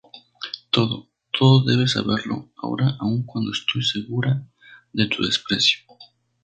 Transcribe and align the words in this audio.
todo, 0.75 1.11
todo 1.37 1.55
debes 1.69 1.91
saberlo 1.95 2.37
ahora, 2.63 2.87
aun 3.03 3.19
cuando 3.29 3.51
estoy 3.57 3.83
segura 3.93 4.33
de 4.97 5.05
tu 5.11 5.19
desprecio... 5.27 5.77